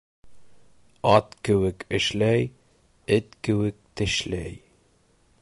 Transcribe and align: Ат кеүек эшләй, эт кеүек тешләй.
Ат 1.15 1.35
кеүек 1.49 1.85
эшләй, 1.99 2.49
эт 3.19 3.39
кеүек 3.49 3.79
тешләй. 4.03 4.59